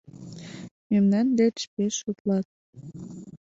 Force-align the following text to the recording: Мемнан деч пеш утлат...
Мемнан 0.89 1.27
деч 1.39 1.57
пеш 1.73 1.95
утлат... 2.09 2.47